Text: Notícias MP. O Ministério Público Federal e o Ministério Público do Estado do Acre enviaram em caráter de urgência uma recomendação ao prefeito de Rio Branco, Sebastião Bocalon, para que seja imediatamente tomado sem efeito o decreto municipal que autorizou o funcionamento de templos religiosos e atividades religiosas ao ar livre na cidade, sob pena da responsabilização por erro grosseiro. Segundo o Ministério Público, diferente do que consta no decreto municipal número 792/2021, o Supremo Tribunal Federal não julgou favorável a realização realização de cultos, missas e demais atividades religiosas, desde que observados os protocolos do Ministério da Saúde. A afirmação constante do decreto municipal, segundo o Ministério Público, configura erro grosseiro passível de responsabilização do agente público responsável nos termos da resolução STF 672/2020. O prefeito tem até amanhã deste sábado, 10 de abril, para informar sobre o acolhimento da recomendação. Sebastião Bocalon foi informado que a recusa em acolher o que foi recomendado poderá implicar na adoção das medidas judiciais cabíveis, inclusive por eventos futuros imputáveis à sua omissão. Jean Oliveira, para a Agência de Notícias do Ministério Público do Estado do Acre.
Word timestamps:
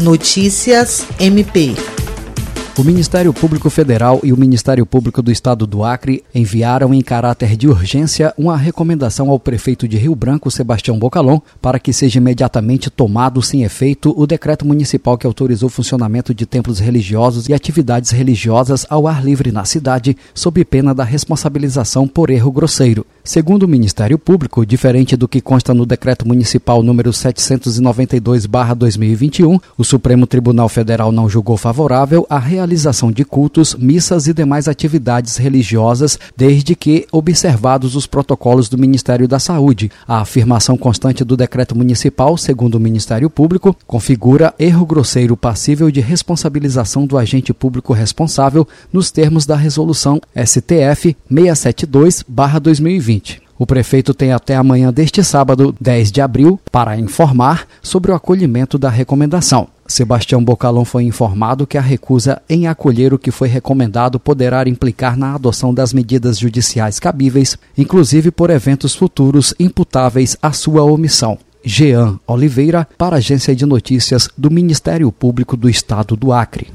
Notícias 0.00 1.04
MP. 1.18 1.76
O 2.78 2.84
Ministério 2.84 3.34
Público 3.34 3.68
Federal 3.68 4.20
e 4.22 4.32
o 4.32 4.36
Ministério 4.36 4.86
Público 4.86 5.20
do 5.20 5.32
Estado 5.32 5.66
do 5.66 5.82
Acre 5.84 6.22
enviaram 6.34 6.94
em 6.94 7.02
caráter 7.02 7.54
de 7.56 7.68
urgência 7.68 8.32
uma 8.38 8.56
recomendação 8.56 9.28
ao 9.28 9.40
prefeito 9.40 9.88
de 9.88 9.98
Rio 9.98 10.14
Branco, 10.14 10.50
Sebastião 10.50 10.98
Bocalon, 10.98 11.40
para 11.60 11.80
que 11.80 11.92
seja 11.92 12.18
imediatamente 12.18 12.88
tomado 12.88 13.42
sem 13.42 13.64
efeito 13.64 14.14
o 14.16 14.26
decreto 14.26 14.64
municipal 14.64 15.18
que 15.18 15.26
autorizou 15.26 15.66
o 15.66 15.70
funcionamento 15.70 16.32
de 16.32 16.46
templos 16.46 16.78
religiosos 16.78 17.48
e 17.48 17.54
atividades 17.54 18.12
religiosas 18.12 18.86
ao 18.88 19.06
ar 19.06 19.22
livre 19.22 19.52
na 19.52 19.66
cidade, 19.66 20.16
sob 20.32 20.64
pena 20.64 20.94
da 20.94 21.04
responsabilização 21.04 22.08
por 22.08 22.30
erro 22.30 22.52
grosseiro. 22.52 23.04
Segundo 23.22 23.64
o 23.64 23.68
Ministério 23.68 24.18
Público, 24.18 24.64
diferente 24.64 25.14
do 25.16 25.28
que 25.28 25.42
consta 25.42 25.74
no 25.74 25.84
decreto 25.84 26.26
municipal 26.26 26.82
número 26.82 27.10
792/2021, 27.10 29.60
o 29.76 29.84
Supremo 29.84 30.26
Tribunal 30.26 30.70
Federal 30.70 31.12
não 31.12 31.28
julgou 31.28 31.58
favorável 31.58 32.26
a 32.30 32.38
realização 32.38 32.69
realização 32.70 33.10
de 33.10 33.24
cultos, 33.24 33.74
missas 33.74 34.28
e 34.28 34.32
demais 34.32 34.68
atividades 34.68 35.36
religiosas, 35.36 36.16
desde 36.36 36.76
que 36.76 37.04
observados 37.10 37.96
os 37.96 38.06
protocolos 38.06 38.68
do 38.68 38.78
Ministério 38.78 39.26
da 39.26 39.40
Saúde. 39.40 39.90
A 40.06 40.20
afirmação 40.20 40.76
constante 40.76 41.24
do 41.24 41.36
decreto 41.36 41.76
municipal, 41.76 42.36
segundo 42.36 42.76
o 42.76 42.80
Ministério 42.80 43.28
Público, 43.28 43.74
configura 43.86 44.54
erro 44.58 44.86
grosseiro 44.86 45.36
passível 45.36 45.90
de 45.90 46.00
responsabilização 46.00 47.04
do 47.06 47.18
agente 47.18 47.52
público 47.52 47.92
responsável 47.92 48.66
nos 48.92 49.10
termos 49.10 49.44
da 49.44 49.56
resolução 49.56 50.20
STF 50.36 51.16
672/2020. 51.30 53.40
O 53.58 53.66
prefeito 53.66 54.14
tem 54.14 54.32
até 54.32 54.54
amanhã 54.56 54.92
deste 54.92 55.24
sábado, 55.24 55.74
10 55.80 56.12
de 56.12 56.20
abril, 56.20 56.60
para 56.70 56.96
informar 56.96 57.66
sobre 57.82 58.12
o 58.12 58.14
acolhimento 58.14 58.78
da 58.78 58.88
recomendação. 58.88 59.66
Sebastião 59.90 60.42
Bocalon 60.42 60.84
foi 60.84 61.02
informado 61.02 61.66
que 61.66 61.76
a 61.76 61.80
recusa 61.80 62.40
em 62.48 62.66
acolher 62.68 63.12
o 63.12 63.18
que 63.18 63.30
foi 63.30 63.48
recomendado 63.48 64.20
poderá 64.20 64.66
implicar 64.68 65.16
na 65.16 65.34
adoção 65.34 65.74
das 65.74 65.92
medidas 65.92 66.38
judiciais 66.38 67.00
cabíveis, 67.00 67.58
inclusive 67.76 68.30
por 68.30 68.50
eventos 68.50 68.94
futuros 68.94 69.52
imputáveis 69.58 70.36
à 70.40 70.52
sua 70.52 70.84
omissão. 70.84 71.38
Jean 71.64 72.18
Oliveira, 72.26 72.86
para 72.96 73.16
a 73.16 73.18
Agência 73.18 73.54
de 73.54 73.66
Notícias 73.66 74.28
do 74.38 74.50
Ministério 74.50 75.10
Público 75.12 75.56
do 75.56 75.68
Estado 75.68 76.16
do 76.16 76.32
Acre. 76.32 76.68